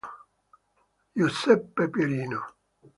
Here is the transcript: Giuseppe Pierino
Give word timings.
Giuseppe 1.17 1.81
Pierino 1.93 2.39